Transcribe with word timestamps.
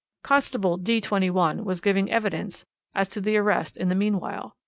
"Constable 0.23 0.77
D 0.77 0.99
21 0.99 1.63
was 1.63 1.79
giving 1.79 2.09
evidence 2.09 2.65
as 2.95 3.07
to 3.09 3.21
the 3.21 3.37
arrest 3.37 3.77
in 3.77 3.87
the 3.89 3.93
meanwhile. 3.93 4.55